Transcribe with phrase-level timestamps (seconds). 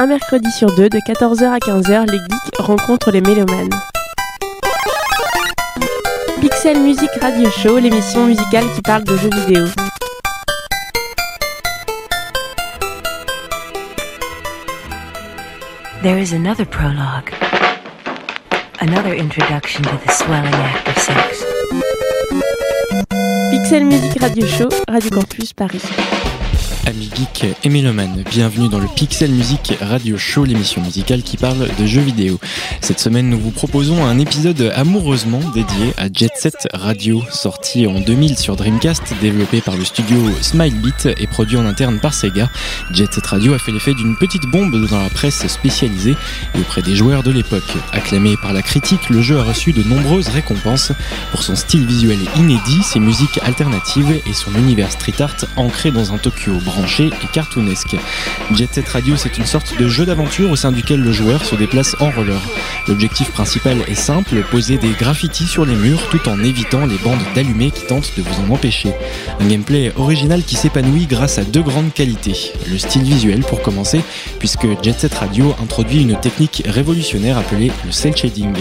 [0.00, 3.68] Un mercredi sur deux, de 14h à 15h, les geeks rencontrent les mélomanes.
[6.40, 9.66] Pixel Music Radio Show, l'émission musicale qui parle de jeux vidéo.
[16.02, 17.34] There is another prologue.
[18.80, 21.44] Another introduction to the swelling act of sex.
[23.50, 25.82] Pixel Music Radio Show, Radio Campus Paris.
[26.90, 31.68] Amis geeks et mélomanes, bienvenue dans le Pixel Music Radio Show, l'émission musicale qui parle
[31.78, 32.40] de jeux vidéo.
[32.80, 38.00] Cette semaine, nous vous proposons un épisode amoureusement dédié à Jet Set Radio, sorti en
[38.00, 42.50] 2000 sur Dreamcast, développé par le studio Smilebeat et produit en interne par Sega.
[42.92, 46.16] Jet Set Radio a fait l'effet d'une petite bombe dans la presse spécialisée
[46.56, 47.62] et auprès des joueurs de l'époque.
[47.92, 50.90] Acclamé par la critique, le jeu a reçu de nombreuses récompenses
[51.30, 56.12] pour son style visuel inédit, ses musiques alternatives et son univers street art ancré dans
[56.12, 57.96] un Tokyo branché et cartoonesque.
[58.54, 61.54] Jet Set Radio, c'est une sorte de jeu d'aventure au sein duquel le joueur se
[61.54, 62.40] déplace en roller.
[62.88, 67.20] L'objectif principal est simple, poser des graffitis sur les murs tout en évitant les bandes
[67.34, 68.92] d'allumés qui tentent de vous en empêcher.
[69.40, 72.52] Un gameplay original qui s'épanouit grâce à deux grandes qualités.
[72.70, 74.00] Le style visuel pour commencer,
[74.38, 78.54] puisque Jet Set Radio introduit une technique révolutionnaire appelée le cel shading.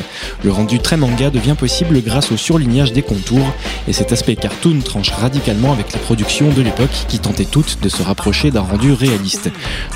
[0.44, 3.54] Le rendu très manga devient possible grâce au surlignage des contours,
[3.88, 7.90] et cet aspect cartoon tranche radicalement avec les productions de l'époque qui tentaient toutes de
[7.90, 9.52] se rapprocher d'un rendu réaliste.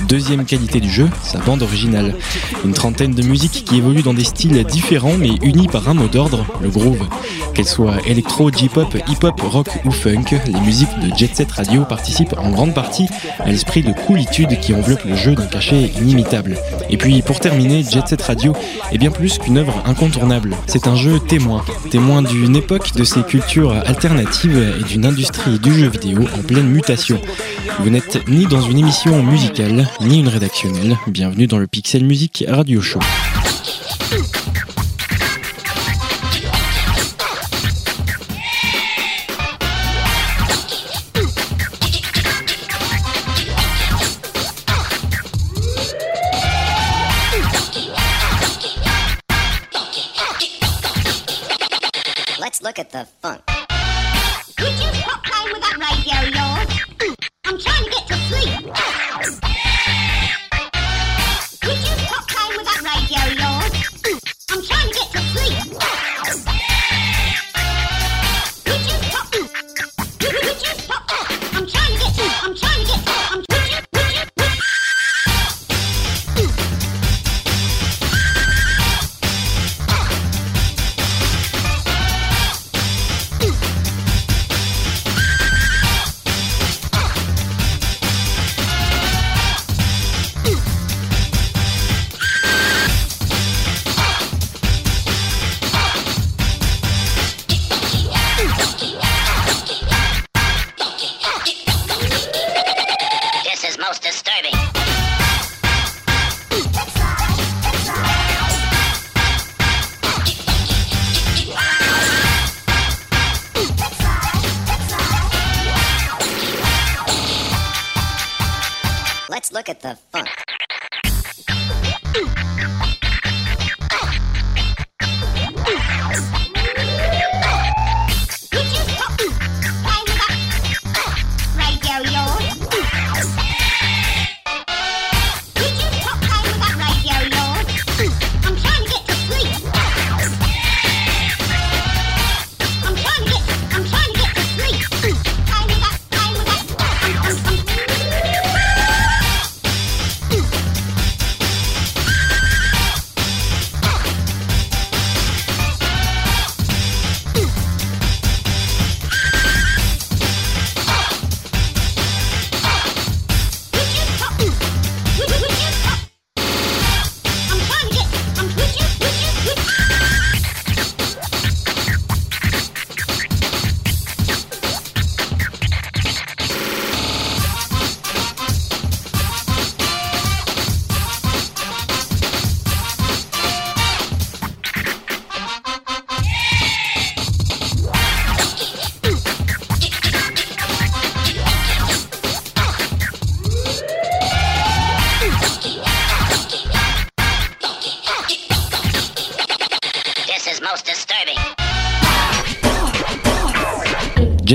[0.07, 2.15] Deuxième qualité du jeu, sa bande originale.
[2.63, 6.07] Une trentaine de musiques qui évoluent dans des styles différents mais unis par un mot
[6.07, 7.07] d'ordre, le groove.
[7.55, 12.35] Qu'elles soient électro, J-pop, hip-hop, rock ou funk, les musiques de Jet Set Radio participent
[12.37, 13.07] en grande partie
[13.39, 16.57] à l'esprit de coolitude qui enveloppe le jeu d'un cachet inimitable.
[16.91, 18.53] Et puis pour terminer, Jet Set Radio
[18.91, 20.55] est bien plus qu'une œuvre incontournable.
[20.67, 25.73] C'est un jeu témoin, témoin d'une époque, de ses cultures alternatives et d'une industrie du
[25.73, 27.19] jeu vidéo en pleine mutation.
[27.79, 30.97] Vous n'êtes ni dans une émission musicale, ni une rédactionnelle.
[31.07, 32.99] Bienvenue dans le Pixel Music Radio Show.
[52.39, 53.42] Let's look at the funk.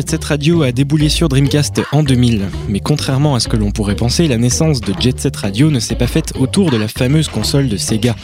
[0.09, 3.73] Jet Set Radio a déboulé sur Dreamcast en 2000, mais contrairement à ce que l'on
[3.73, 6.89] pourrait penser, la naissance de Jet Set Radio ne s'est pas faite autour de la
[6.89, 8.17] fameuse console de Sega.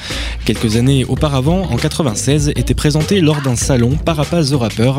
[0.47, 4.93] Quelques années auparavant, en 96, était présenté lors d'un salon Parappa the Rapper,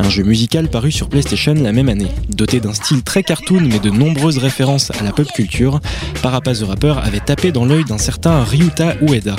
[0.00, 2.10] un jeu musical paru sur PlayStation la même année.
[2.28, 5.80] Doté d'un style très cartoon mais de nombreuses références à la pop culture,
[6.22, 9.36] Parappa the Rapper avait tapé dans l'œil d'un certain Ryuta Ueda.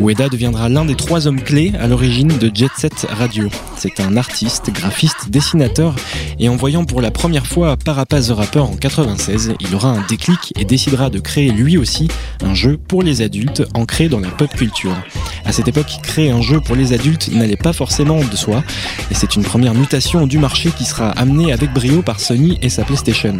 [0.00, 3.48] Ueda deviendra l'un des trois hommes clés à l'origine de Jet Set Radio.
[3.76, 5.94] C'est un artiste, graphiste, dessinateur
[6.38, 10.04] et en voyant pour la première fois Parappa the Rapper en 96, il aura un
[10.08, 12.08] déclic et décidera de créer lui aussi
[12.42, 14.96] un jeu pour les adultes ancré dans la pop culture.
[15.44, 18.64] À cette époque, créer un jeu pour les adultes n'allait pas forcément de soi,
[19.10, 22.68] et c'est une première mutation du marché qui sera amenée avec brio par Sony et
[22.68, 23.38] sa PlayStation.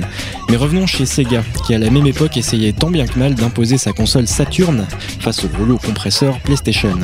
[0.50, 3.78] Mais revenons chez Sega, qui à la même époque essayait tant bien que mal d'imposer
[3.78, 4.86] sa console Saturn
[5.20, 6.98] face au rouleau compresseur PlayStation.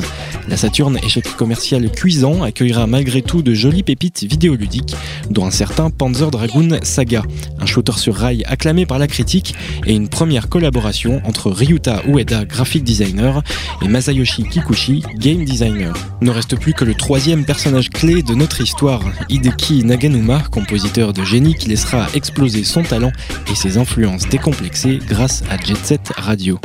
[0.47, 4.95] La Saturn, échec commercial cuisant, accueillera malgré tout de jolies pépites vidéoludiques,
[5.29, 7.23] dont un certain Panzer Dragoon Saga,
[7.59, 9.55] un shooter sur rail acclamé par la critique
[9.85, 13.41] et une première collaboration entre Ryuta Ueda, graphic designer,
[13.81, 15.93] et Masayoshi Kikuchi, game designer.
[16.21, 21.23] Ne reste plus que le troisième personnage clé de notre histoire, Hideki Naganuma, compositeur de
[21.23, 23.11] génie qui laissera exploser son talent
[23.51, 26.59] et ses influences décomplexées grâce à Jet Set Radio.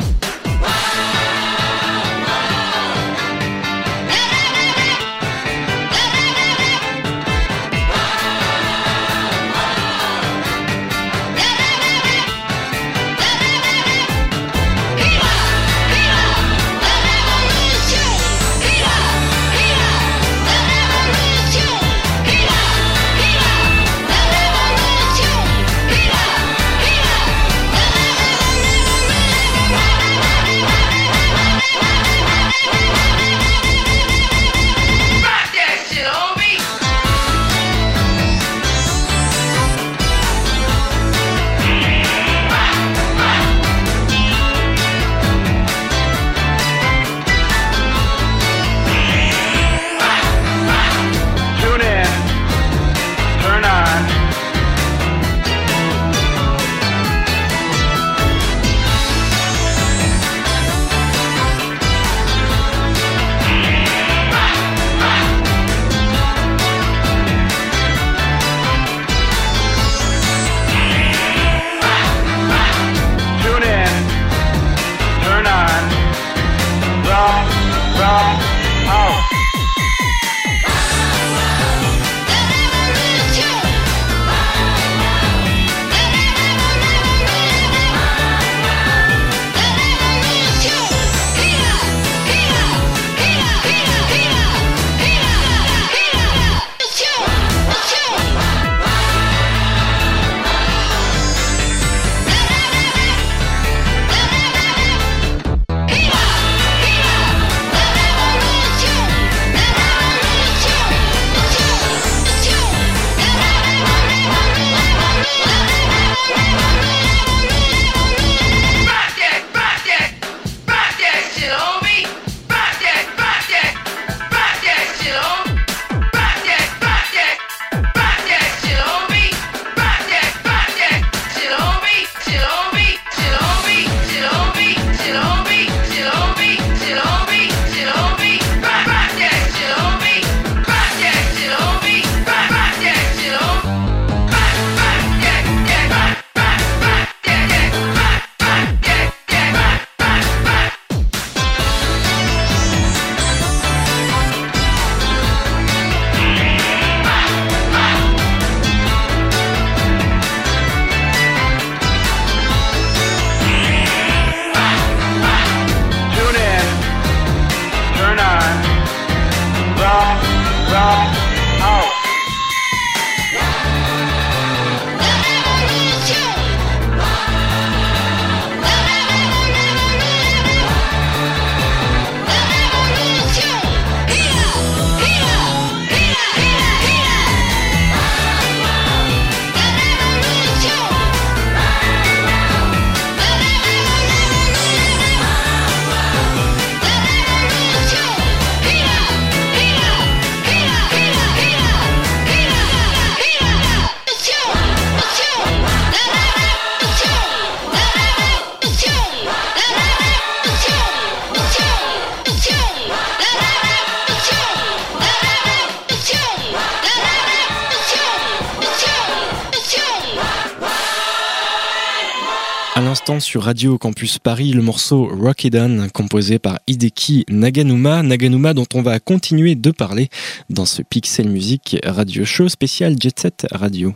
[223.27, 229.01] Sur Radio Campus Paris, le morceau Rockedan, composé par Hideki Naganuma, Naganuma dont on va
[229.01, 230.07] continuer de parler
[230.49, 233.93] dans ce Pixel Music Radio Show spécial Jet Set Radio.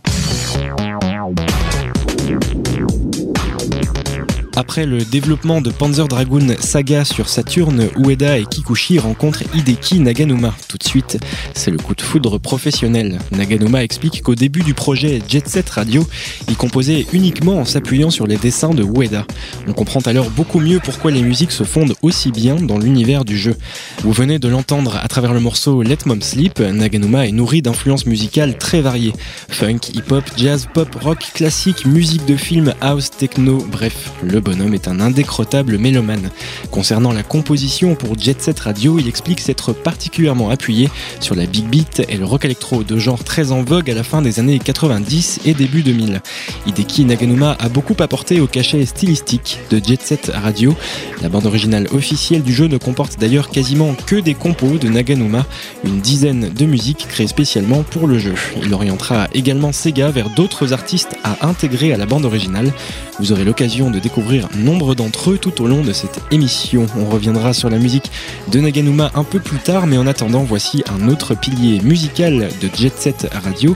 [4.56, 10.54] Après le développement de Panzer Dragoon Saga sur Saturn, Ueda et Kikuchi rencontrent Hideki Naganuma.
[10.68, 11.18] Tout de suite,
[11.54, 13.18] c'est le coup de foudre professionnel.
[13.32, 16.06] Naganuma explique qu'au début du projet Jet Set Radio,
[16.50, 19.26] il composait uniquement en s'appuyant sur les dessins de Ueda.
[19.68, 23.38] On comprend alors beaucoup mieux pourquoi les musiques se fondent aussi bien dans l'univers du
[23.38, 23.56] jeu.
[24.04, 28.06] Vous venez de l'entendre à travers le morceau Let Mom Sleep, Naganuma est nourri d'influences
[28.06, 29.14] musicales très variées.
[29.48, 34.88] Funk, hip-hop, jazz, pop, rock, classique, musique de film, house, techno, bref, le bonhomme est
[34.88, 36.30] un indécrottable mélomane.
[36.72, 41.66] Concernant la composition pour Jet Set Radio, il explique s'être particulièrement appuyé sur la big
[41.66, 44.60] beat et le rock electro de genre très en vogue à la fin des années
[44.60, 46.22] 90 et début 2000.
[46.68, 50.76] Hideki Naganuma a beaucoup apporté au cachet stylistique de Jet Set Radio.
[51.22, 55.46] La bande originale officielle du jeu ne comporte d'ailleurs quasiment que des compos de Naganuma,
[55.84, 58.34] une dizaine de musiques créées spécialement pour le jeu.
[58.64, 62.72] Il orientera également Sega vers d'autres artistes à intégrer à la bande originale.
[63.20, 66.86] Vous aurez l'occasion de découvrir nombre d'entre eux tout au long de cette émission.
[66.98, 68.12] On reviendra sur la musique
[68.52, 72.70] de Naganuma un peu plus tard, mais en attendant, voici un autre pilier musical de
[72.74, 73.76] Jet Set Radio,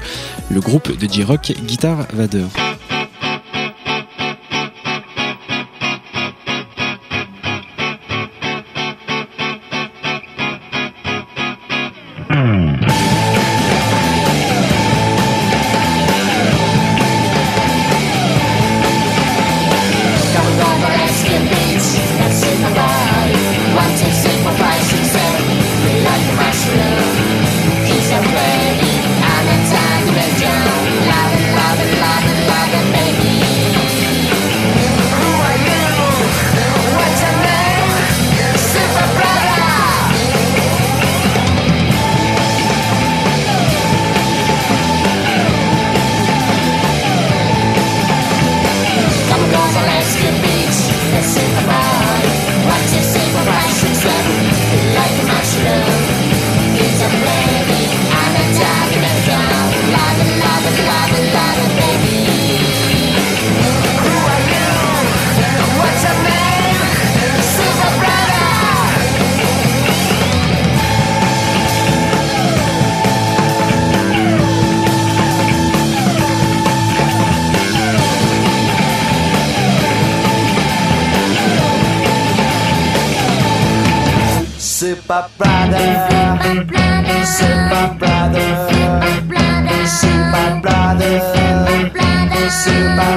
[0.50, 2.46] le groupe de J-Rock Guitar Vader.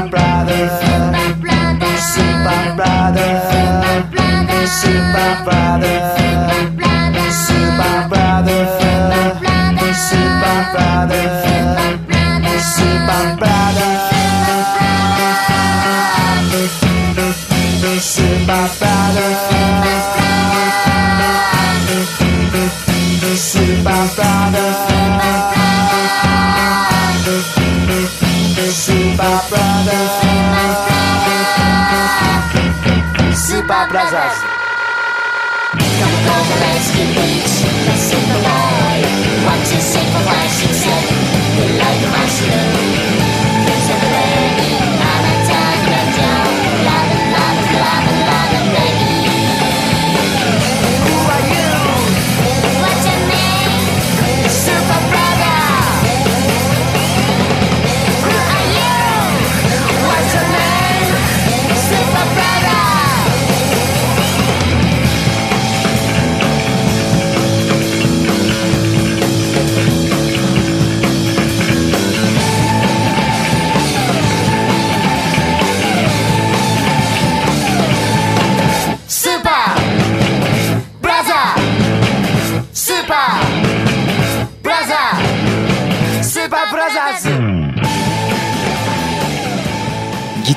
[0.06, 0.27] bright.
[36.98, 39.04] Superfly,
[39.44, 39.70] what is
[40.50, 41.04] She said,
[41.56, 43.27] you like a mushroom.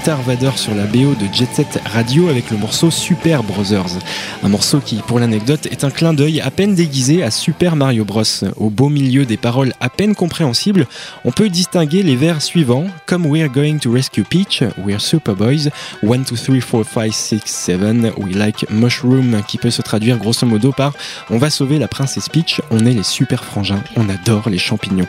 [0.01, 3.99] Guitar Vader sur la BO de Jet Set Radio avec le morceau Super Brothers.
[4.41, 8.03] Un morceau qui, pour l'anecdote, est un clin d'œil à peine déguisé à Super Mario
[8.03, 8.23] Bros.
[8.57, 10.87] Au beau milieu des paroles à peine compréhensibles,
[11.23, 15.69] on peut distinguer les vers suivants comme We're going to rescue Peach, We're Super Boys,
[16.01, 17.79] 1, 2, 3, 4, 5, 6, 7,
[18.17, 20.93] We like Mushroom, qui peut se traduire grosso modo par
[21.29, 25.07] On va sauver la princesse Peach, on est les super frangins, on adore les champignons.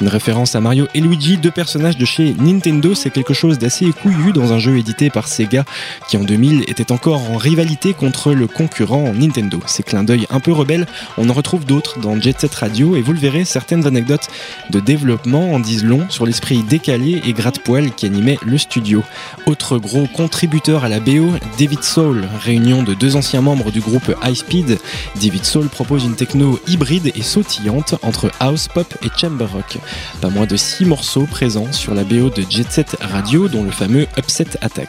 [0.00, 3.92] Une référence à Mario et Luigi, deux personnages de chez Nintendo, c'est quelque chose d'assez
[3.92, 5.64] couillu dans un jeu édité par Sega
[6.08, 9.58] qui en 2000 était encore en rivalité contre le concurrent Nintendo.
[9.66, 10.86] Ces clins d'œil un peu rebelles,
[11.18, 14.28] on en retrouve d'autres dans Jet Set Radio et vous le verrez, certaines anecdotes
[14.70, 19.02] de développement en disent long sur l'esprit décalé et gratte-poil qui animait le studio.
[19.46, 24.14] Autre gros contributeur à la BO, David Soul, réunion de deux anciens membres du groupe
[24.22, 24.78] High Speed.
[25.20, 29.78] David Soul propose une techno hybride et sautillante entre house pop et chamber rock.
[30.20, 33.70] Pas moins de six morceaux présents sur la BO de Jet Set Radio, dont le
[33.70, 34.88] fameux Upset Attack.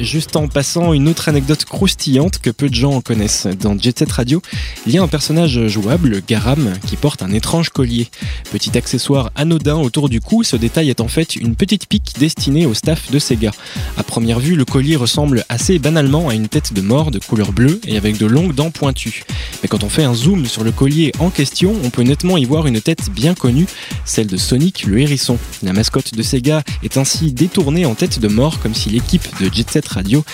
[0.00, 3.46] Juste en passant, une autre anecdote croustillante que peu de gens en connaissent.
[3.60, 4.42] Dans Jet Set Radio,
[4.86, 8.08] il y a un personnage jouable, Garam, qui porte un étrange collier.
[8.50, 12.66] Petit accessoire anodin autour du cou, ce détail est en fait une petite pique destinée
[12.66, 13.52] au staff de Sega.
[13.96, 17.52] À première vue, le collier ressemble assez banalement à une tête de mort de couleur
[17.52, 19.24] bleue et avec de longues dents pointues.
[19.62, 22.44] Mais quand on fait un zoom sur le collier en question, on peut nettement y
[22.44, 23.66] voir une tête bien connue,
[24.04, 25.38] celle de Sonic le hérisson.
[25.62, 29.52] La mascotte de Sega est ainsi détournée en tête de mort comme si l'équipe de
[29.52, 30.24] Jet Set Radio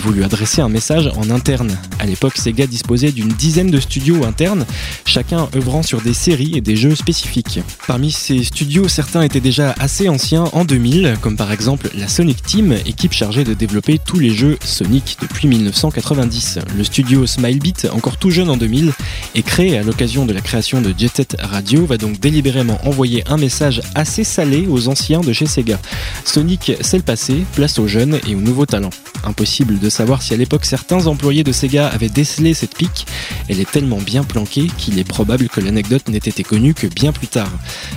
[0.00, 1.76] voulu adresser un message en interne?
[1.98, 4.64] À l'époque, Sega disposait d'une dizaine de studios internes,
[5.04, 7.60] chacun œuvrant sur des séries et des jeux spécifiques.
[7.86, 12.42] Parmi ces studios, certains étaient déjà assez anciens en 2000, comme par exemple la Sonic
[12.42, 16.60] Team, équipe chargée de développer tous les jeux Sonic depuis 1990.
[16.76, 18.92] Le studio Smilebeat, encore tout jeune en 2000,
[19.34, 23.22] et créé à l'occasion de la création de Jet Set Radio, va donc délibérément envoyer
[23.28, 25.78] un message assez salé aux anciens de chez Sega.
[26.24, 28.79] Sonic, c'est le passé, place aux jeunes et aux nouveaux talents.
[29.24, 33.06] Impossible de savoir si à l'époque certains employés de Sega avaient décelé cette pique.
[33.48, 37.12] Elle est tellement bien planquée qu'il est probable que l'anecdote n'ait été connue que bien
[37.12, 37.50] plus tard.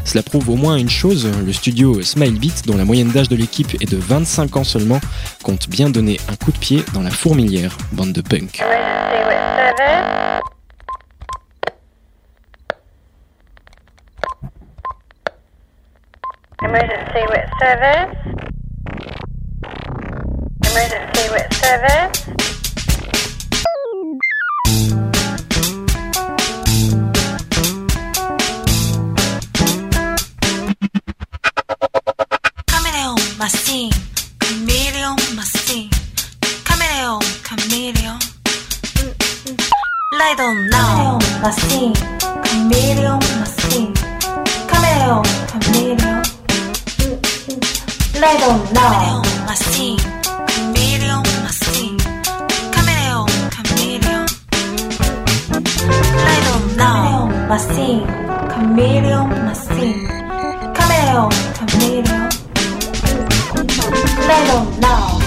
[0.05, 3.75] Cela prouve au moins une chose, le studio Smilebeat, dont la moyenne d'âge de l'équipe
[3.81, 4.99] est de 25 ans seulement,
[5.43, 8.61] compte bien donner un coup de pied dans la fourmilière, bande de punk.
[20.73, 22.19] Emergency with service.
[33.37, 33.91] Machine,
[34.39, 35.89] chameleon machine,
[37.43, 38.17] chameleon.
[38.95, 39.57] Mm, mm.
[41.41, 41.93] Machine,
[42.45, 43.93] chameleon machine,
[44.69, 46.23] chameleon, chameleon.
[47.03, 48.73] Mm, mm.
[48.73, 49.21] Now.
[49.45, 49.99] machine,
[56.83, 58.05] Chameleon machine,
[58.51, 60.05] chameleon machine,
[60.75, 62.29] chameleon, chameleon.
[64.27, 65.22] Let on now.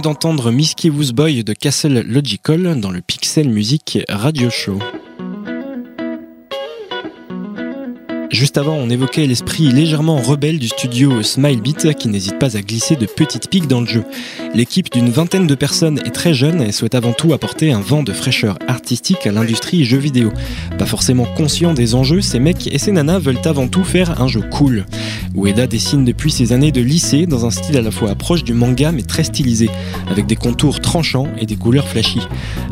[0.00, 4.78] D'entendre Mischievous Boy de Castle Logical dans le Pixel Music Radio Show.
[8.42, 12.96] Juste avant, on évoquait l'esprit légèrement rebelle du studio Smilebeat qui n'hésite pas à glisser
[12.96, 14.02] de petites piques dans le jeu.
[14.52, 18.02] L'équipe d'une vingtaine de personnes est très jeune et souhaite avant tout apporter un vent
[18.02, 20.32] de fraîcheur artistique à l'industrie jeux vidéo.
[20.76, 24.26] Pas forcément conscient des enjeux, ces mecs et ces nanas veulent avant tout faire un
[24.26, 24.86] jeu cool.
[25.36, 28.54] Ueda dessine depuis ses années de lycée dans un style à la fois proche du
[28.54, 29.70] manga mais très stylisé,
[30.10, 32.20] avec des contours tranchants et des couleurs flashy.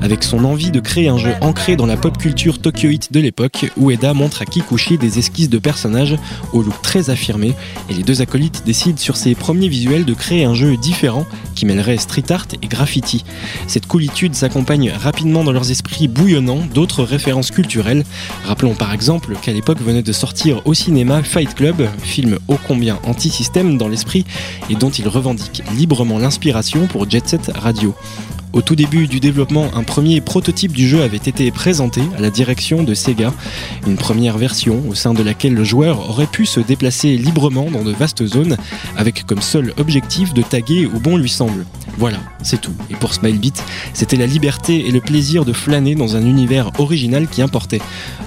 [0.03, 3.67] Avec son envie de créer un jeu ancré dans la pop culture tokyoïte de l'époque,
[3.81, 6.17] Ueda montre à Kikuchi des esquisses de personnages
[6.53, 7.55] au look très affirmé
[7.89, 11.67] et les deux acolytes décident sur ses premiers visuels de créer un jeu différent qui
[11.67, 13.25] mêlerait street art et graffiti.
[13.67, 18.05] Cette coolitude s'accompagne rapidement dans leurs esprits bouillonnants d'autres références culturelles.
[18.45, 22.99] Rappelons par exemple qu'à l'époque venait de sortir au cinéma Fight Club, film ô combien
[23.05, 24.25] anti-système dans l'esprit
[24.69, 27.95] et dont il revendique librement l'inspiration pour Jet Set Radio.
[28.53, 32.31] Au tout début du développement, un premier prototype du jeu avait été présenté à la
[32.31, 33.33] direction de Sega,
[33.87, 37.85] une première version au sein de laquelle le joueur aurait pu se déplacer librement dans
[37.85, 38.57] de vastes zones
[38.97, 41.65] avec comme seul objectif de taguer où bon lui semble.
[41.97, 42.73] Voilà, c'est tout.
[42.89, 47.29] Et pour Smilebeat, c'était la liberté et le plaisir de flâner dans un univers original
[47.29, 47.81] qui importait.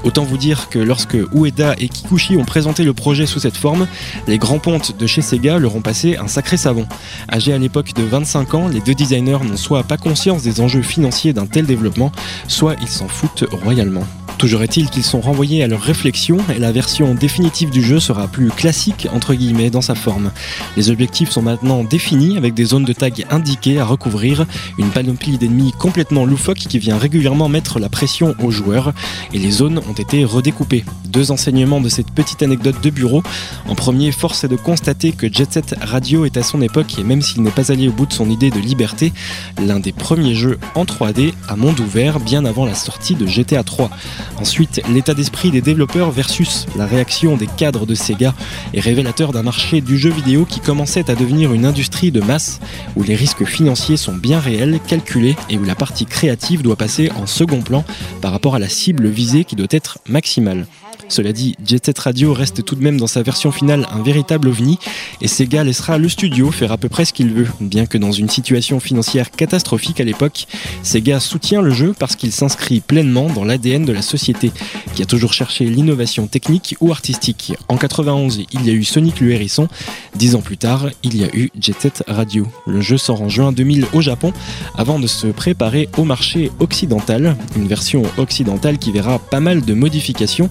[0.04, 3.88] Autant vous dire que lorsque Ueda et Kikuchi ont présenté le projet sous cette forme,
[4.28, 6.86] les grands pontes de chez Sega leur ont passé un sacré savon.
[7.32, 9.98] Âgés à l'époque de 25 ans, les deux designers n'ont soit pas
[10.44, 12.12] des enjeux financiers d'un tel développement,
[12.48, 14.06] soit ils s'en foutent royalement.
[14.38, 18.28] Toujours est-il qu'ils sont renvoyés à leur réflexion et la version définitive du jeu sera
[18.28, 20.32] plus classique entre guillemets dans sa forme.
[20.76, 24.46] Les objectifs sont maintenant définis avec des zones de tag indiquées à recouvrir,
[24.78, 28.94] une panoplie d'ennemis complètement loufoque qui vient régulièrement mettre la pression aux joueurs
[29.34, 30.84] et les zones ont été redécoupées.
[31.06, 33.24] Deux enseignements de cette petite anecdote de bureau.
[33.70, 37.04] En premier, force est de constater que Jet Set Radio est à son époque et
[37.04, 39.14] même s'il n'est pas allé au bout de son idée de liberté,
[39.62, 43.64] l'un des premiers jeux en 3D à monde ouvert bien avant la sortie de GTA
[43.64, 43.90] 3.
[44.38, 48.34] Ensuite, l'état d'esprit des développeurs versus la réaction des cadres de Sega
[48.74, 52.60] est révélateur d'un marché du jeu vidéo qui commençait à devenir une industrie de masse
[52.96, 57.12] où les risques financiers sont bien réels, calculés et où la partie créative doit passer
[57.16, 57.86] en second plan
[58.22, 60.66] par rapport à la cible visée qui doit être maximale.
[61.14, 64.48] Cela dit, Jet Set Radio reste tout de même dans sa version finale un véritable
[64.48, 64.80] ovni
[65.22, 67.46] et Sega laissera le studio faire à peu près ce qu'il veut.
[67.62, 70.48] Bien que dans une situation financière catastrophique à l'époque,
[70.82, 74.52] Sega soutient le jeu parce qu'il s'inscrit pleinement dans l'ADN de la société,
[74.96, 77.54] qui a toujours cherché l'innovation technique ou artistique.
[77.68, 79.68] En 91, il y a eu Sonic le Hérisson.
[80.16, 82.48] Dix ans plus tard, il y a eu Jet Set Radio.
[82.66, 84.34] Le jeu sort en juin 2000 au Japon
[84.74, 89.76] avant de se préparer au marché occidental, une version occidentale qui verra pas mal de
[89.76, 90.50] modifications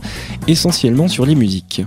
[0.52, 1.82] essentiellement sur les musiques.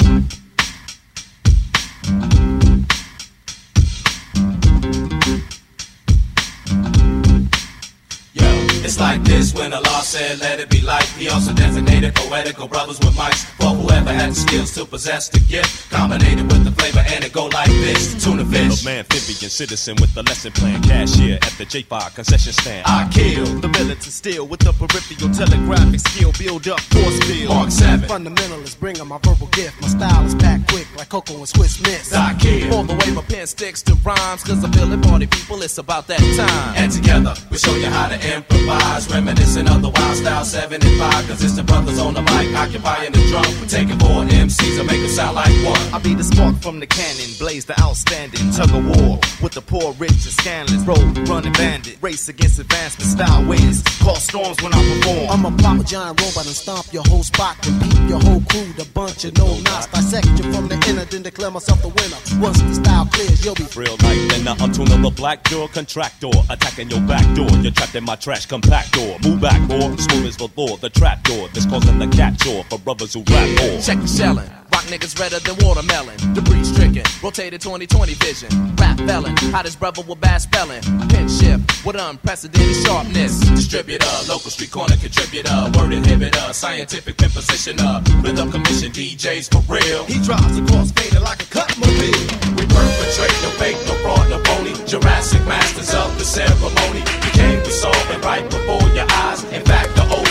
[9.36, 11.04] When Allah said, let it be light.
[11.17, 15.39] He also designated poetical brothers with mics for whoever had the skills to possess the
[15.39, 15.91] gift.
[15.91, 18.24] Combinated with the flavor and it go like this.
[18.24, 18.84] Tuna fish.
[18.84, 22.84] Fellow amphibian citizen with the lesson plan cashier at the J5 concession stand.
[22.88, 23.45] I kill.
[23.60, 26.32] the militant steel with the peripheral telegraphic skill.
[26.39, 27.50] Build up force field.
[27.50, 28.08] Mark 7.
[28.08, 29.82] Fundamentalist, bringing my verbal gift.
[29.82, 32.13] My style is packed quick like cocoa and Swiss miss.
[32.13, 32.74] I kill.
[32.74, 35.78] All the way my pen sticks to rhymes, cause I feel it, party people, it's
[35.78, 36.76] about that time.
[36.76, 41.44] And together, we show you how to improvise, reminiscing of the wild style 75, cause
[41.44, 43.46] it's the brothers on the mic, occupying the drum.
[43.60, 45.82] We're taking four MCs and make it sound like one.
[45.94, 49.62] I be the spark from the cannon, blaze the outstanding tug of war with the
[49.62, 50.86] poor, rich, and scandalous.
[50.86, 53.82] Road running bandit, race against advancement style ways.
[54.00, 55.30] Call storms when I perform.
[55.30, 58.70] I'm a proper giant robot and stomp your whole spot and beat your whole crew.
[58.78, 60.75] The bunch of no knots dissect you from the
[61.10, 62.41] then declare myself the winner.
[62.41, 66.30] Once the style clears, you'll be Real life, then now I'm the black door contractor,
[66.50, 67.50] attacking your back door.
[67.60, 69.22] You're trapped in my trash compactor.
[69.24, 72.80] Move back, or smooth as the law, the trap door that's causing the capture for
[72.80, 73.82] brothers who rap more.
[73.82, 74.64] Check the shelling.
[74.76, 76.18] Rock niggas redder than watermelon.
[76.34, 77.04] Debris stricken.
[77.24, 78.50] Rotated 2020 vision.
[78.76, 79.34] Rap felon.
[79.56, 80.82] Hottest brother with bad spelling.
[81.08, 83.40] Pin shift with unprecedented sharpness.
[83.56, 84.12] Distributor.
[84.28, 85.56] Local street corner contributor.
[85.80, 86.54] Word inhibitor.
[86.54, 88.04] Scientific pin positioner.
[88.22, 88.92] Rhythm commission.
[88.92, 90.04] DJs for real.
[90.12, 92.28] He drives across painted like a cut mobile.
[92.60, 94.76] We perpetrate no fake, no fraud, no phony.
[94.86, 97.00] Jurassic masters of the ceremony.
[97.24, 99.42] We came, we saw it right before your eyes.
[99.56, 100.25] In fact, the old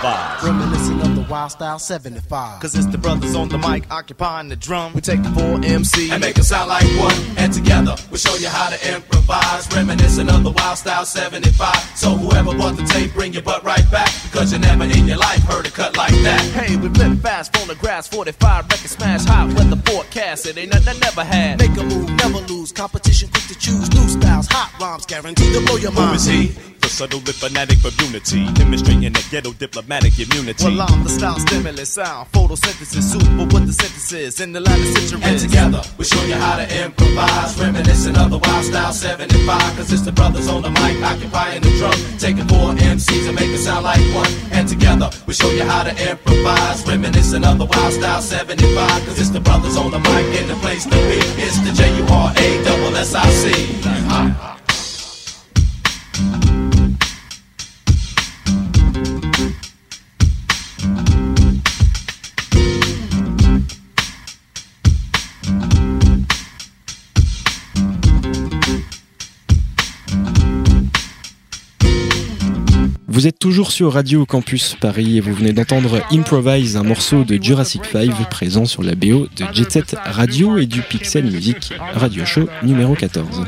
[0.00, 0.97] how to
[1.28, 1.28] improvise.
[1.28, 2.60] Reminiscent wild style 75.
[2.60, 4.92] Cause it's the brothers on the mic occupying the drum.
[4.94, 7.14] We take the four MC and make it sound like one.
[7.36, 9.68] And together, we show you how to improvise.
[9.74, 11.96] Reminiscent of the wild style 75.
[11.96, 14.10] So whoever bought the tape, bring your butt right back.
[14.24, 16.40] Because you never in your life heard a cut like that.
[16.52, 20.46] Hey, we flip fast, phonographs, 45, record smash hot, weather forecast.
[20.46, 21.58] It ain't nothing I never had.
[21.58, 22.72] Make a move, never lose.
[22.72, 23.90] Competition quick to choose.
[23.92, 26.16] New styles, hot rhymes, guaranteed to blow your Who mind.
[26.16, 26.46] is he?
[26.80, 30.64] The subtle the fanatic of unity, demonstrating a ghetto diplomatic immunity.
[30.64, 35.24] Well, I'm the style stimulus sound, photosynthesis, super with the synthesis in the latter centuries.
[35.26, 37.58] And together, we show you how to improvise.
[37.58, 39.76] Reminiscent of the wild style 75.
[39.76, 41.98] Cause it's the brothers on the mic occupying the drum.
[42.18, 44.30] Taking four MCs and make it sound like one.
[44.52, 46.86] And together, we show you how to improvise.
[46.86, 49.06] Reminiscent of the wild style 75.
[49.06, 51.27] Cause it's the brothers on the mic in the place to be.
[73.18, 77.34] Vous êtes toujours sur Radio Campus Paris et vous venez d'entendre Improvise, un morceau de
[77.42, 82.24] Jurassic 5 présent sur la BO de Jet Set Radio et du Pixel Music Radio
[82.24, 83.44] Show numéro 14.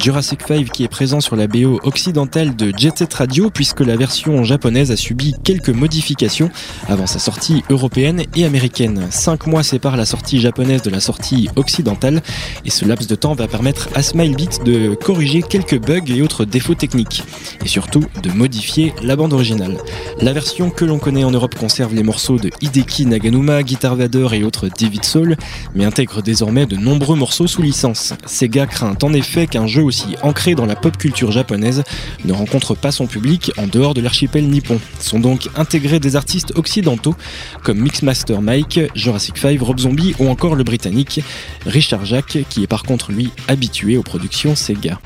[0.00, 3.96] Jurassic 5 qui est présent sur la BO occidentale de Jet Set Radio puisque la
[3.96, 6.48] version japonaise a subi quelques modifications
[6.88, 9.08] avant sa sortie européenne et américaine.
[9.10, 12.22] Cinq mois séparent la sortie japonaise de la sortie occidentale
[12.64, 16.46] et ce laps de temps va permettre à Smilebeat de corriger quelques bugs et autres
[16.46, 17.22] défauts techniques
[17.62, 19.76] et surtout de modifier la bande originale.
[20.22, 24.28] La version que l'on connaît en Europe conserve les morceaux de Hideki Naganuma, Guitar Vader
[24.32, 25.36] et autres David Soul
[25.74, 28.14] mais intègre désormais de nombreux morceaux sous licence.
[28.24, 31.82] Sega craint en effet qu'un jeu aussi ancré dans la pop culture japonaise
[32.24, 34.78] ne rencontre pas son public en dehors de l'archipel nippon.
[35.00, 37.16] Sont donc intégrés des artistes occidentaux
[37.64, 41.20] comme Mixmaster Mike, Jurassic 5, Rob Zombie ou encore le britannique
[41.66, 45.00] Richard Jacques qui est par contre lui habitué aux productions Sega.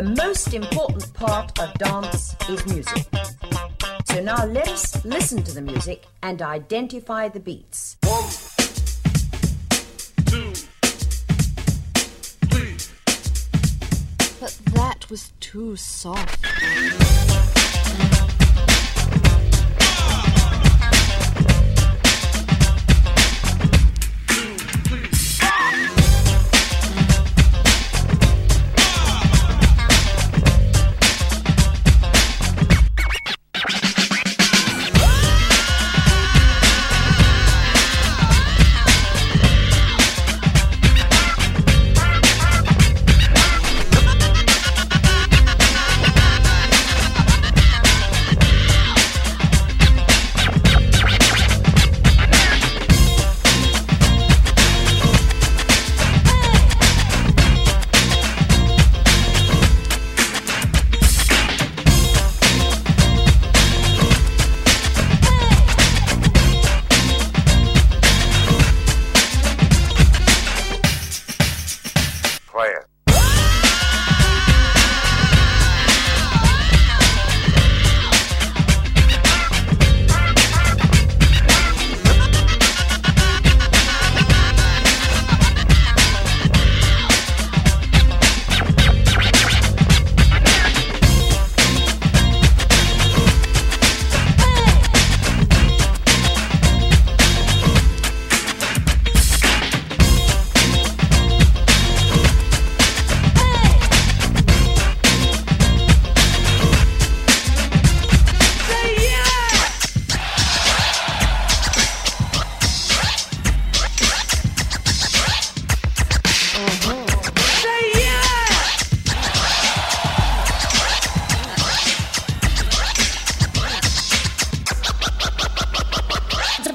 [0.00, 3.04] The most important part of dance is music.
[4.06, 7.98] So now let us listen to the music and identify the beats.
[10.24, 10.52] Two,
[12.48, 12.76] three.
[14.40, 16.46] But that was too soft.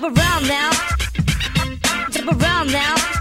[0.05, 0.71] Jump around now.
[2.11, 3.14] Jump around now.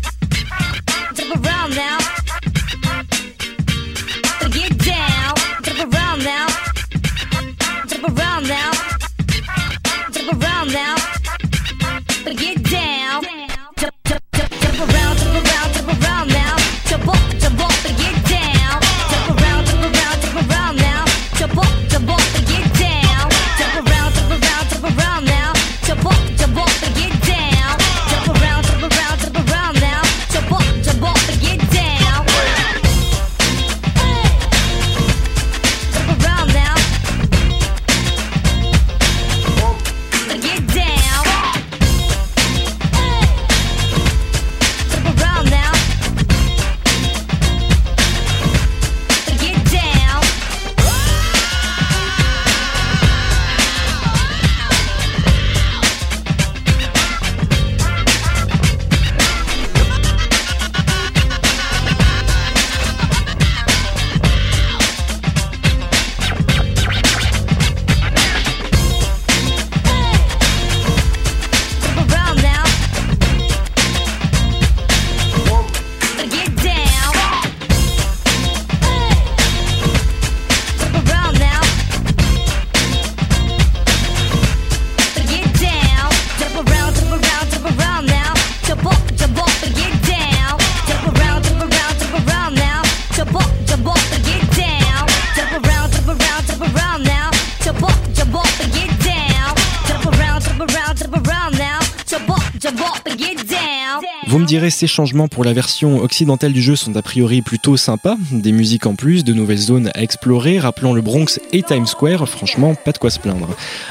[104.71, 108.17] Ces changements pour la version occidentale du jeu sont a priori plutôt sympas.
[108.31, 112.27] Des musiques en plus, de nouvelles zones à explorer, rappelant le Bronx et Times Square,
[112.29, 113.49] franchement, pas de quoi se plaindre.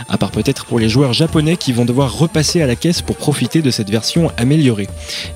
[0.09, 3.17] À part peut-être pour les joueurs japonais qui vont devoir repasser à la caisse pour
[3.17, 4.87] profiter de cette version améliorée.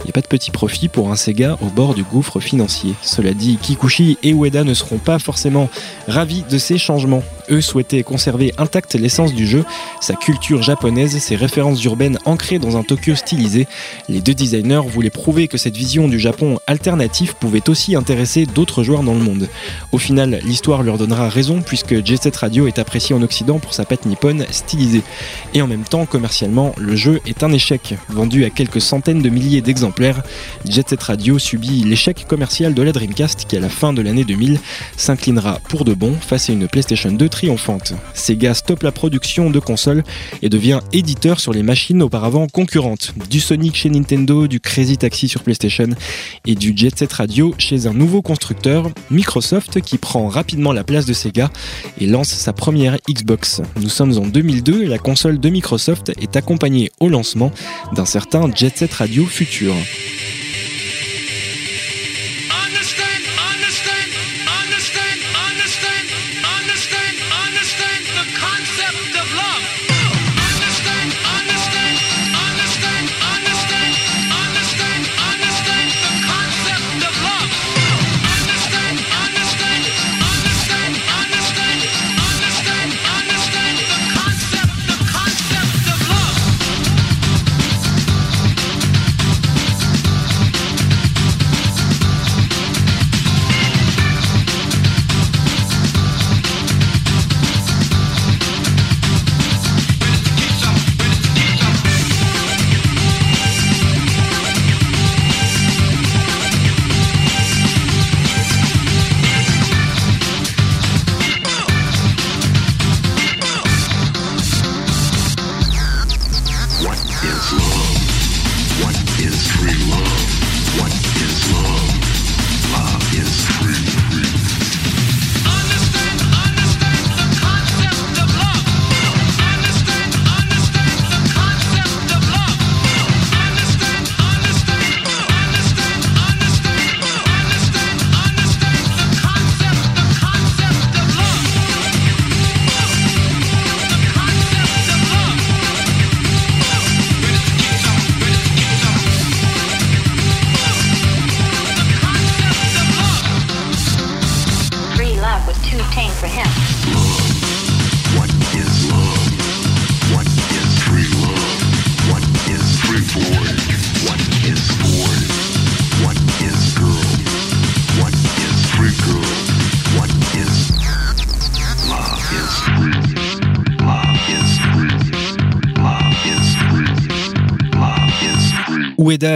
[0.02, 2.94] Il n'y a pas de petit profit pour un Sega au bord du gouffre financier.
[3.02, 5.70] Cela dit, Kikuchi et Ueda ne seront pas forcément
[6.08, 7.24] ravis de ces changements.
[7.50, 9.64] Eux souhaitaient conserver intacte l'essence du jeu,
[10.02, 13.68] sa culture japonaise, ses références urbaines ancrées dans un Tokyo stylisé.
[14.10, 19.04] Les deux designers voulaient que cette vision du Japon alternatif pouvait aussi intéresser d'autres joueurs
[19.04, 19.50] dans le monde.
[19.92, 23.74] Au final, l'histoire leur donnera raison puisque Jet Set Radio est apprécié en Occident pour
[23.74, 25.04] sa patte nippone stylisée.
[25.54, 27.96] Et en même temps, commercialement, le jeu est un échec.
[28.08, 30.24] Vendu à quelques centaines de milliers d'exemplaires,
[30.66, 34.24] Jet Set Radio subit l'échec commercial de la Dreamcast qui, à la fin de l'année
[34.24, 34.60] 2000,
[34.96, 37.94] s'inclinera pour de bon face à une PlayStation 2 triomphante.
[38.14, 40.04] Sega stoppe la production de consoles
[40.42, 43.14] et devient éditeur sur les machines auparavant concurrentes.
[43.30, 45.90] Du Sonic chez Nintendo, du Crazy Taxi sur PlayStation
[46.46, 51.08] et du Jet Set Radio chez un nouveau constructeur, Microsoft, qui prend rapidement la place
[51.08, 51.50] de Sega
[52.00, 53.62] et lance sa première Xbox.
[53.82, 57.52] Nous sommes en 2002 et la console de Microsoft est accompagnée au lancement
[57.96, 59.74] d'un certain Jet Set Radio futur.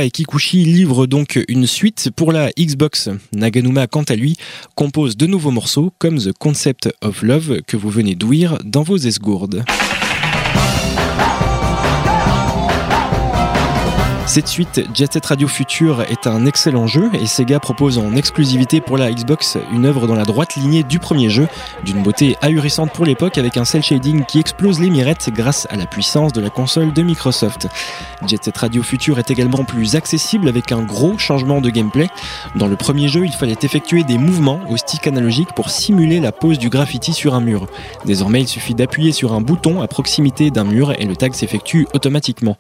[0.04, 3.10] Et Kikuchi livrent donc une suite pour la Xbox.
[3.34, 4.36] Naganuma, quant à lui,
[4.74, 8.98] compose de nouveaux morceaux comme The Concept of Love que vous venez d'ouïr dans vos
[8.98, 9.64] esgourdes.
[14.34, 18.80] Cette suite, Jet Set Radio Future, est un excellent jeu et Sega propose en exclusivité
[18.80, 21.50] pour la Xbox une œuvre dans la droite lignée du premier jeu,
[21.84, 25.76] d'une beauté ahurissante pour l'époque avec un cel shading qui explose les mirettes grâce à
[25.76, 27.68] la puissance de la console de Microsoft.
[28.26, 32.08] Jet Set Radio Future est également plus accessible avec un gros changement de gameplay.
[32.56, 36.32] Dans le premier jeu, il fallait effectuer des mouvements au stick analogique pour simuler la
[36.32, 37.68] pose du graffiti sur un mur.
[38.06, 41.86] Désormais, il suffit d'appuyer sur un bouton à proximité d'un mur et le tag s'effectue
[41.94, 42.56] automatiquement.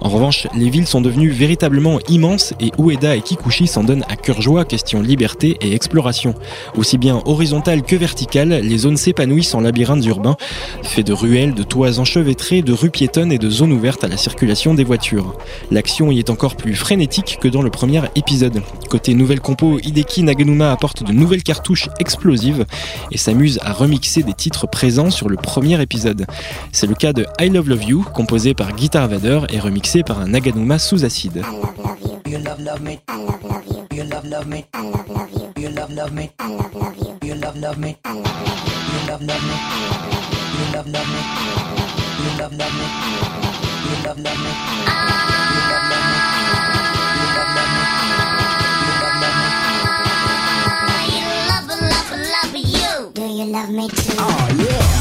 [0.00, 4.16] En revanche, les villes sont devenues véritablement immenses et Ueda et Kikuchi s'en donnent à
[4.16, 6.34] cœur joie question liberté et exploration.
[6.76, 10.36] Aussi bien horizontale que verticale, les zones s'épanouissent en labyrinthes urbains,
[10.82, 14.16] faits de ruelles, de toits enchevêtrés, de rues piétonnes et de zones ouvertes à la
[14.16, 15.36] circulation des voitures.
[15.70, 18.62] L'action y est encore plus frénétique que dans le premier épisode.
[18.90, 22.66] Côté nouvelle compo, Hideki Naganuma apporte de nouvelles cartouches explosives
[23.10, 26.26] et s'amuse à remixer des titres présents sur le premier épisode.
[26.72, 30.20] C'est le cas de I Love Love You, composé par Guitar Vader et remixé par
[30.20, 31.46] un Naganuma sous acide.
[53.56, 54.14] love me too.
[54.18, 54.95] Oh yeah.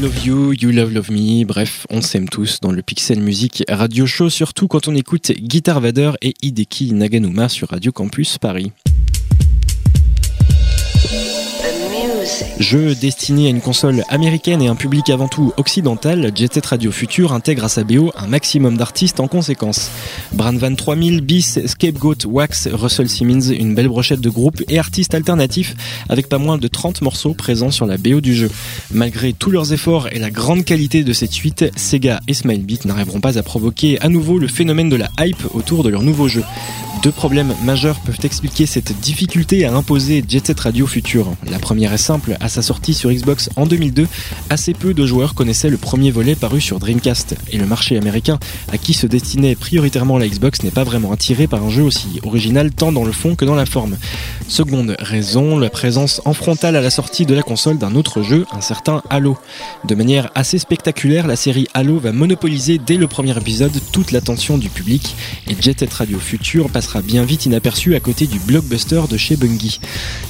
[0.00, 4.06] Love You, You Love Love Me, bref, on s'aime tous dans le Pixel Music Radio
[4.06, 8.72] Show, surtout quand on écoute Guitar Vader et Hideki Naganuma sur Radio Campus Paris.
[12.58, 16.92] Jeu destiné à une console américaine et un public avant tout occidental, Jet Set Radio
[16.92, 19.90] Future intègre à sa BO un maximum d'artistes en conséquence.
[20.32, 25.74] Brandvan 3000, Bis, Scapegoat, Wax, Russell Simmons, une belle brochette de groupes et artistes alternatifs
[26.08, 28.50] avec pas moins de 30 morceaux présents sur la BO du jeu.
[28.90, 33.20] Malgré tous leurs efforts et la grande qualité de cette suite, Sega et Smilebeat n'arriveront
[33.20, 36.44] pas à provoquer à nouveau le phénomène de la hype autour de leur nouveau jeu.
[37.02, 41.32] Deux problèmes majeurs peuvent expliquer cette difficulté à imposer Jet Set Radio Future.
[41.50, 41.98] La première est
[42.40, 44.08] à sa sortie sur Xbox en 2002,
[44.48, 48.40] assez peu de joueurs connaissaient le premier volet paru sur Dreamcast, et le marché américain,
[48.72, 52.18] à qui se destinait prioritairement la Xbox, n'est pas vraiment attiré par un jeu aussi
[52.24, 53.96] original tant dans le fond que dans la forme.
[54.48, 58.44] Seconde raison, la présence en frontale à la sortie de la console d'un autre jeu,
[58.52, 59.38] un certain Halo.
[59.84, 64.58] De manière assez spectaculaire, la série Halo va monopoliser dès le premier épisode toute l'attention
[64.58, 65.14] du public,
[65.46, 69.36] et Jet Set Radio Future passera bien vite inaperçu à côté du blockbuster de chez
[69.36, 69.80] Bungie.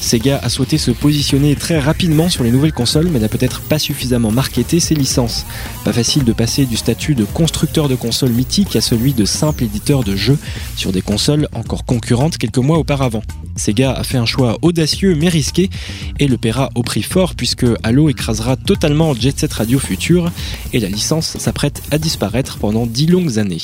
[0.01, 3.79] Sega a souhaité se positionner très rapidement sur les nouvelles consoles, mais n'a peut-être pas
[3.79, 5.47] suffisamment marketé ses licences.
[5.85, 9.65] Pas facile de passer du statut de constructeur de consoles mythique à celui de simple
[9.65, 10.39] éditeur de jeux
[10.77, 13.23] sur des consoles encore concurrentes quelques mois auparavant.
[13.57, 15.71] Sega a fait un choix audacieux mais risqué
[16.19, 20.31] et le paiera au prix fort puisque Halo écrasera totalement Jet Set Radio Future
[20.73, 23.59] et la licence s'apprête à disparaître pendant dix longues années.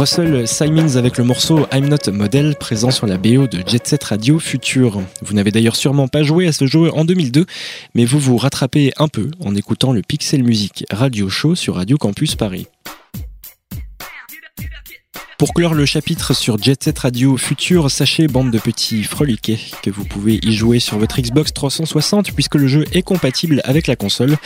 [0.00, 4.02] Russell Simons avec le morceau I'm Not Model présent sur la BO de Jet Set
[4.04, 5.02] Radio Future.
[5.20, 7.44] Vous n'avez d'ailleurs sûrement pas joué à ce jeu en 2002,
[7.94, 11.98] mais vous vous rattrapez un peu en écoutant le Pixel Music Radio Show sur Radio
[11.98, 12.66] Campus Paris.
[15.40, 19.88] Pour clore le chapitre sur Jet Set Radio Futur, sachez, bande de petits freliquets, que
[19.88, 23.96] vous pouvez y jouer sur votre Xbox 360 puisque le jeu est compatible avec la
[23.96, 24.36] console.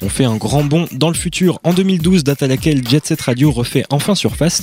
[0.00, 3.22] On fait un grand bond dans le futur en 2012, date à laquelle Jet Set
[3.22, 4.62] Radio refait enfin surface.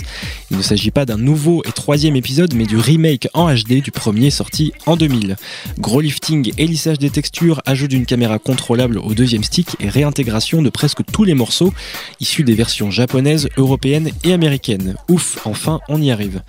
[0.49, 3.91] Il ne s'agit pas d'un nouveau et troisième épisode, mais du remake en HD du
[3.91, 5.35] premier sorti en 2000.
[5.77, 10.61] Gros lifting et lissage des textures, ajout d'une caméra contrôlable au deuxième stick et réintégration
[10.61, 11.73] de presque tous les morceaux
[12.21, 14.95] issus des versions japonaises, européennes et américaines.
[15.09, 16.41] Ouf, enfin on y arrive.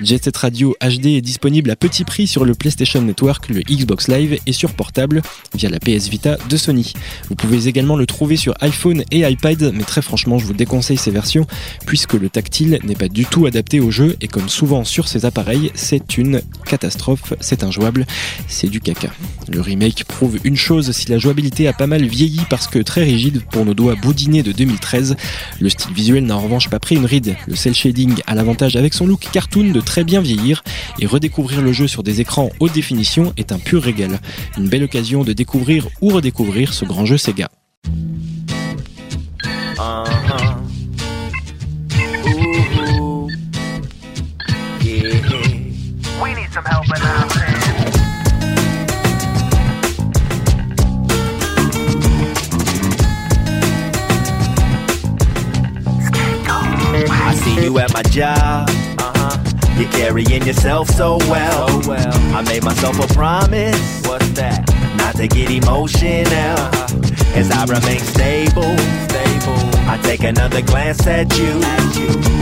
[0.00, 4.08] Jet Set Radio HD est disponible à petit prix sur le PlayStation Network, le Xbox
[4.08, 5.22] Live et sur portable
[5.54, 6.92] via la PS Vita de Sony.
[7.28, 10.96] Vous pouvez également le trouver sur iPhone et iPad, mais très franchement je vous déconseille
[10.96, 11.46] ces versions
[11.86, 15.24] puisque le tactile n'est pas du tout adapté au jeu et comme souvent sur ces
[15.24, 18.06] appareils, c'est une catastrophe, c'est injouable,
[18.48, 19.10] c'est du caca.
[19.48, 23.04] Le remake prouve une chose, si la jouabilité a pas mal vieilli parce que très
[23.04, 25.16] rigide pour nos doigts boudinés de 2013,
[25.60, 27.36] le style visuel n'a en revanche pas pris une ride.
[27.46, 30.62] Le cel shading a l'avantage avec son look cartoon de très bien vieillir
[30.98, 34.20] et redécouvrir le jeu sur des écrans haute définition est un pur régal.
[34.58, 37.48] Une belle occasion de découvrir ou redécouvrir ce grand jeu Sega.
[47.04, 47.51] Uh-huh.
[57.62, 58.68] You at my job.
[58.98, 59.38] Uh-huh.
[59.78, 61.68] You're carrying yourself so well.
[62.34, 64.02] I made myself a promise.
[64.06, 64.68] What's that?
[64.96, 66.58] Not to get emotional.
[67.34, 68.76] As I remain stable.
[69.06, 69.62] Stable.
[69.88, 71.60] I take another glance at you.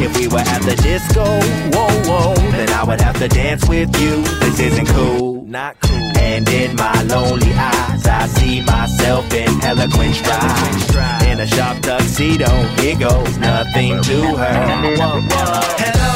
[0.03, 1.25] If we were at the disco,
[1.77, 4.23] whoa, whoa, then I would have to dance with you.
[4.41, 5.45] This isn't cool.
[5.45, 5.90] Not cool.
[6.21, 11.27] And in my lonely eyes, I see myself in eloquent stride.
[11.29, 12.51] In a sharp tuxedo,
[12.81, 14.55] here goes nothing to her.
[15.83, 16.15] Hello,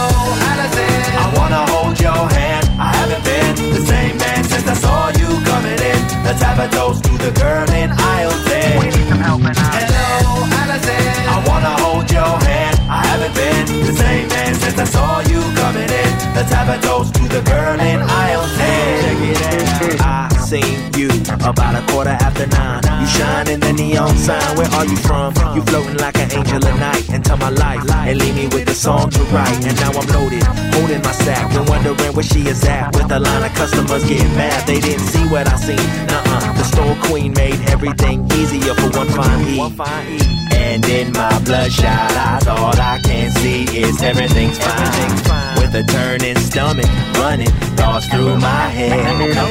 [0.51, 0.95] Allison.
[1.23, 2.65] I wanna hold your hand.
[2.79, 6.01] I haven't been the same man since I saw you coming in.
[6.25, 8.79] Let's have a toast to the girl in aisle 10.
[8.81, 11.05] We need some help Hello, Allison.
[11.35, 12.64] I wanna hold your hand.
[12.89, 16.11] I haven't been the same man since I saw you coming in.
[16.35, 19.01] Let's have a toast to the girl in aisle 10.
[19.01, 20.31] Check it out.
[20.31, 21.09] I seen you
[21.41, 22.83] about a quarter after nine.
[23.01, 24.57] You shine in the neon sign.
[24.57, 25.33] Where are you from?
[25.57, 28.75] You floating like an angel at night into my life and leave me with a
[28.75, 29.65] song to write.
[29.65, 30.43] And now I'm loaded,
[30.75, 32.95] holding my sack and wondering where she is at.
[32.95, 35.87] With a line of customers getting mad, they didn't see what I seen.
[36.13, 36.53] Nuh-uh.
[36.59, 39.61] The store queen made everything easier for one fine E.
[40.53, 45.25] And in my bloodshot eyes, all I can see is everything's fine.
[45.25, 46.87] With a turning stomach,
[47.19, 48.95] running thoughts through my head.
[49.35, 49.47] Hello,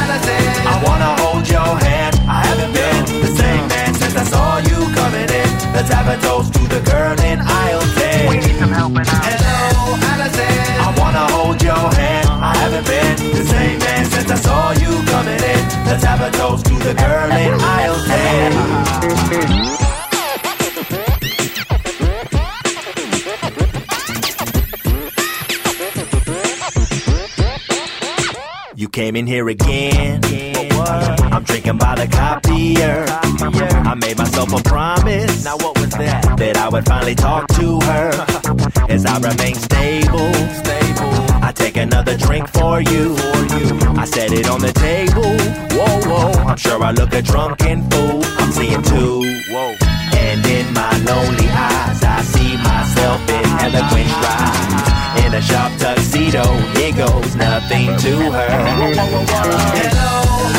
[0.00, 0.48] Allison.
[0.64, 2.16] I wanna hold your hand.
[2.26, 5.50] I haven't been the same man since I saw you coming in.
[5.76, 8.30] Let's have a toast to the girl in aisle 10.
[8.30, 10.56] We need some help in Hello, Allison.
[10.80, 12.28] I wanna hold your hand.
[12.30, 15.62] I haven't been the same man since I saw you coming in.
[15.84, 18.00] Let's have a toast to the girl in aisle
[19.68, 19.78] 10.
[28.92, 30.20] came in here again.
[31.32, 33.06] I'm drinking by the copier.
[33.08, 35.44] I made myself a promise.
[35.44, 36.36] Now what was that?
[36.36, 38.10] That I would finally talk to her.
[38.90, 40.32] As I remain stable.
[40.52, 41.42] Stable.
[41.42, 43.14] I take another drink for you.
[43.96, 45.38] I set it on the table.
[45.76, 46.44] Whoa, whoa.
[46.44, 48.20] I'm sure I look a drunken fool.
[48.24, 49.22] I'm seeing two.
[49.52, 49.91] Whoa.
[55.32, 56.44] In a sharp tuxedo,
[56.76, 58.48] here goes nothing to her.
[58.52, 58.92] Hello,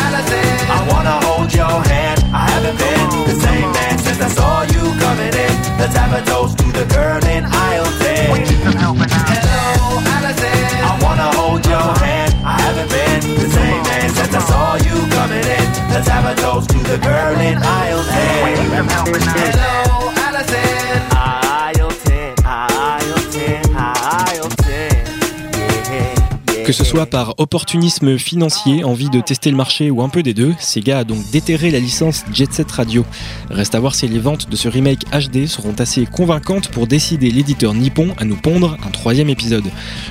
[0.01, 0.49] Allison.
[0.65, 2.25] I wanna hold your hand.
[2.33, 5.53] I haven't been the same man since I saw you coming in.
[5.77, 8.33] Let's have a toast to the girl in aisle 10.
[8.65, 8.97] Hello,
[10.09, 10.57] Allison.
[10.89, 12.33] I wanna hold your hand.
[12.43, 15.69] I haven't been the same man since I saw you coming in.
[15.93, 18.89] Let's have a toast to the girl in aisle 10.
[18.89, 20.02] Hello,
[26.73, 30.33] Que ce soit par opportunisme financier, envie de tester le marché ou un peu des
[30.33, 33.05] deux, Sega a donc déterré la licence Jet Set Radio.
[33.51, 37.29] Reste à voir si les ventes de ce remake HD seront assez convaincantes pour décider
[37.29, 39.65] l'éditeur nippon à nous pondre un troisième épisode.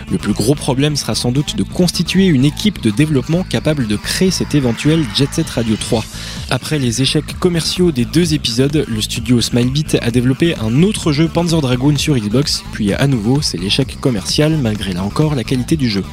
[0.09, 3.97] Le plus gros problème sera sans doute de constituer une équipe de développement capable de
[3.97, 6.05] créer cet éventuel Jet Set Radio 3.
[6.49, 11.27] Après les échecs commerciaux des deux épisodes, le studio Smilebit a développé un autre jeu
[11.27, 15.77] Panzer Dragoon sur Xbox, puis à nouveau c'est l'échec commercial malgré là encore la qualité
[15.77, 16.05] du jeu.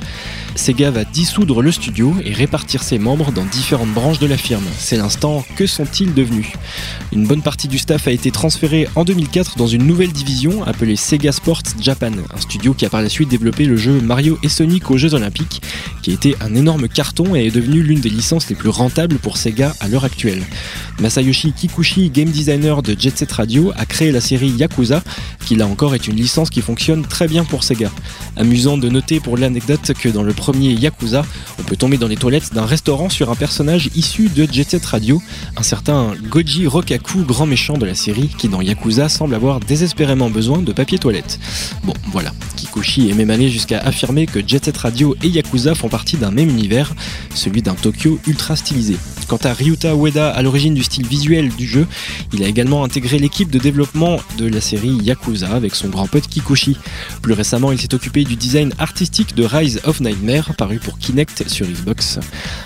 [0.60, 4.66] Sega va dissoudre le studio et répartir ses membres dans différentes branches de la firme.
[4.78, 6.48] C'est l'instant, que sont-ils devenus?
[7.14, 10.98] Une bonne partie du staff a été transférée en 2004 dans une nouvelle division appelée
[10.98, 14.50] Sega Sports Japan, un studio qui a par la suite développé le jeu Mario et
[14.50, 15.62] Sonic aux Jeux Olympiques,
[16.04, 19.18] qui a été un énorme carton et est devenu l'une des licences les plus rentables
[19.18, 20.44] pour Sega à l'heure actuelle.
[21.00, 25.04] Masayoshi Kikuchi, game designer de Jet Set Radio, a créé la série Yakuza,
[25.46, 27.90] qui là encore est une licence qui fonctionne très bien pour Sega.
[28.36, 31.26] Amusant de noter pour l'anecdote que dans le premier Yakuza,
[31.60, 34.86] on peut tomber dans les toilettes d'un restaurant sur un personnage issu de Jet Set
[34.86, 35.22] Radio,
[35.58, 40.30] un certain Goji Rokaku, grand méchant de la série, qui dans Yakuza semble avoir désespérément
[40.30, 41.40] besoin de papier toilette.
[41.84, 42.32] Bon, voilà.
[42.56, 46.32] Kikuchi est même allé jusqu'à affirmer que Jet Set Radio et Yakuza font partie d'un
[46.32, 46.94] même univers,
[47.34, 48.98] celui d'un Tokyo ultra stylisé.
[49.30, 51.86] Quant à Ryuta Ueda, à l'origine du style visuel du jeu,
[52.34, 56.26] il a également intégré l'équipe de développement de la série Yakuza avec son grand pote
[56.28, 56.78] Kikuchi.
[57.22, 61.48] Plus récemment, il s'est occupé du design artistique de Rise of Nightmare, paru pour Kinect
[61.48, 62.18] sur Xbox.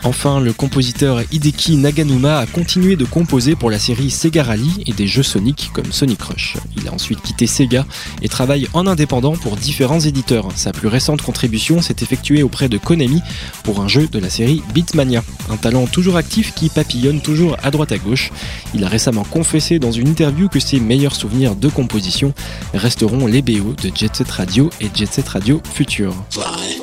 [0.05, 4.93] Enfin, le compositeur Hideki Naganuma a continué de composer pour la série Sega Rally et
[4.93, 6.55] des jeux Sonic comme Sonic Rush.
[6.77, 7.85] Il a ensuite quitté Sega
[8.21, 10.47] et travaille en indépendant pour différents éditeurs.
[10.55, 13.21] Sa plus récente contribution s'est effectuée auprès de Konami
[13.65, 15.25] pour un jeu de la série Beatmania.
[15.49, 18.31] Un talent toujours actif qui papillonne toujours à droite à gauche.
[18.73, 22.33] Il a récemment confessé dans une interview que ses meilleurs souvenirs de composition
[22.73, 26.13] resteront les BO de Jet Set Radio et Jet Set Radio Future.
[26.29, 26.82] Fly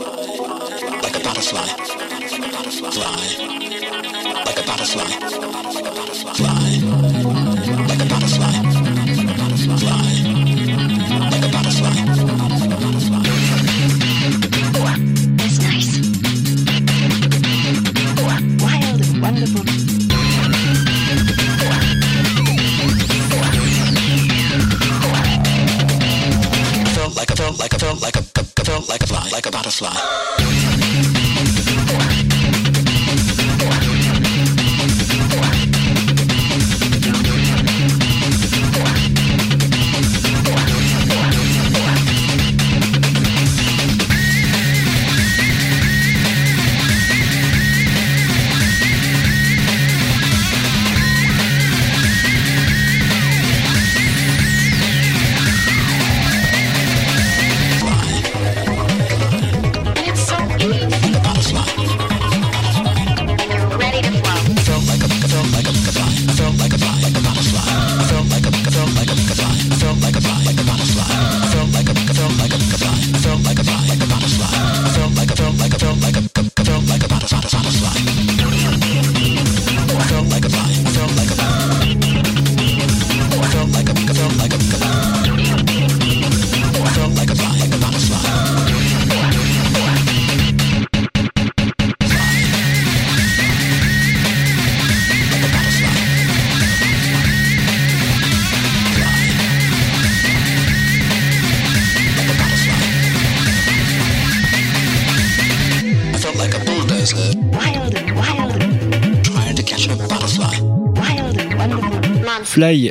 [28.71, 31.00] felt like a fly like a butterfly.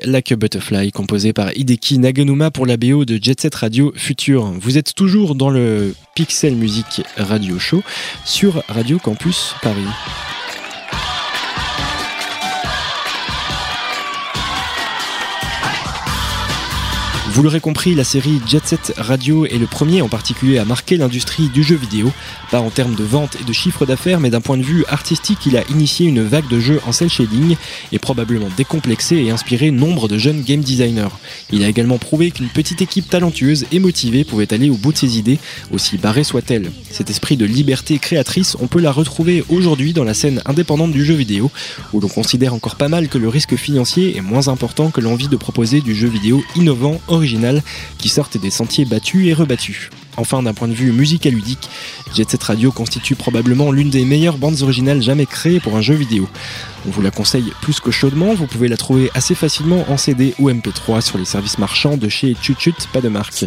[0.10, 4.54] Like Butterfly, composé par Hideki Naganuma pour la BO de Jet Set Radio Future.
[4.60, 7.84] Vous êtes toujours dans le Pixel Music Radio Show
[8.26, 9.86] sur Radio Campus Paris.
[17.32, 20.98] Vous l'aurez compris, la série Jet Set Radio est le premier en particulier à marquer
[20.98, 22.12] l'industrie du jeu vidéo,
[22.50, 25.46] pas en termes de vente et de chiffre d'affaires, mais d'un point de vue artistique,
[25.46, 27.56] il a initié une vague de jeux en cel shading
[27.92, 31.16] et probablement décomplexé et inspiré nombre de jeunes game designers.
[31.52, 34.98] Il a également prouvé qu'une petite équipe talentueuse et motivée pouvait aller au bout de
[34.98, 35.38] ses idées,
[35.72, 36.72] aussi barrée soit-elle.
[36.90, 41.06] Cet esprit de liberté créatrice, on peut la retrouver aujourd'hui dans la scène indépendante du
[41.06, 41.52] jeu vidéo,
[41.94, 45.28] où l'on considère encore pas mal que le risque financier est moins important que l'envie
[45.28, 47.20] de proposer du jeu vidéo innovant, original,
[47.98, 49.90] qui sorte des sentiers battus et rebattus.
[50.18, 51.70] Enfin, d'un point de vue musical ludique,
[52.14, 55.96] Jet Set Radio constitue probablement l'une des meilleures bandes originales jamais créées pour un jeu
[55.96, 56.28] vidéo.
[56.88, 60.34] On vous la conseille plus que chaudement, vous pouvez la trouver assez facilement en CD
[60.40, 63.46] ou MP3 sur les services marchands de chez Chuchut, pas de marque.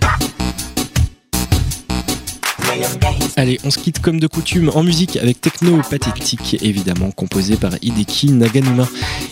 [3.43, 7.73] Allez, on se quitte comme de coutume en musique avec Techno Pathétique, évidemment composé par
[7.83, 8.87] Hideki Naganuma.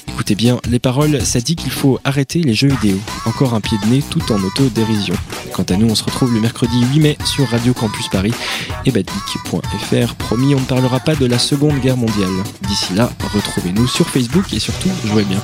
[0.09, 2.99] Écoutez bien, les paroles, ça dit qu'il faut arrêter les jeux vidéo.
[3.25, 5.15] Encore un pied de nez tout en auto-dérision.
[5.53, 8.35] Quant à nous, on se retrouve le mercredi 8 mai sur Radio Campus Paris
[8.85, 10.15] et badgeek.fr.
[10.17, 12.31] Promis, on ne parlera pas de la Seconde Guerre mondiale.
[12.67, 15.41] D'ici là, retrouvez-nous sur Facebook et surtout, jouez bien.